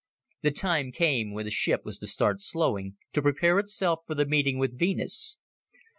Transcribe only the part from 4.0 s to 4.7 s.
for the meeting